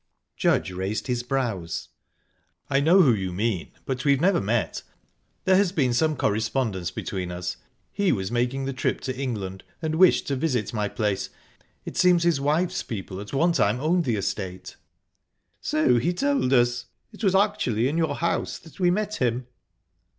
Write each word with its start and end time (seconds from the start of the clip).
Judge 0.35 0.71
raised 0.71 1.05
his 1.05 1.21
brows. 1.21 1.89
"I 2.71 2.79
know 2.79 3.03
who 3.03 3.13
you 3.13 3.31
mean, 3.31 3.71
but 3.85 4.03
we've 4.03 4.19
never 4.19 4.41
met. 4.41 4.81
There 5.45 5.55
has 5.57 5.71
been 5.71 5.93
some 5.93 6.17
correspondence 6.17 6.89
between 6.89 7.31
us. 7.31 7.57
He 7.91 8.11
was 8.11 8.31
making 8.31 8.65
the 8.65 8.73
trip 8.73 8.99
to 9.01 9.15
England, 9.15 9.63
and 9.79 9.93
wished 9.93 10.25
to 10.25 10.35
visit 10.35 10.73
my 10.73 10.87
place. 10.87 11.29
It 11.85 11.97
seems 11.97 12.23
his 12.23 12.41
wife's 12.41 12.81
people 12.81 13.19
at 13.21 13.31
one 13.31 13.51
time 13.51 13.79
owned 13.79 14.05
the 14.05 14.15
estate." 14.15 14.75
"So 15.59 15.99
he 15.99 16.13
told 16.15 16.51
us. 16.51 16.87
It 17.13 17.23
was 17.23 17.35
actually 17.35 17.87
in 17.87 17.95
your 17.95 18.15
house 18.15 18.57
that 18.57 18.79
we 18.79 18.89
met 18.89 19.17
him." 19.17 19.45